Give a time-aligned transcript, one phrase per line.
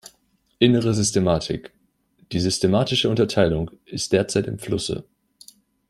[0.57, 1.73] Innere Systematik:
[2.31, 5.05] Die systematische Unterteilung ist derzeit im Flusse.